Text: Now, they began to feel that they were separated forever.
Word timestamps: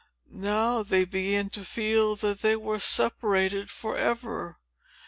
Now, 0.33 0.81
they 0.81 1.05
began 1.05 1.51
to 1.51 1.63
feel 1.63 2.15
that 2.15 2.39
they 2.39 2.55
were 2.55 2.79
separated 2.79 3.69
forever. 3.69 4.57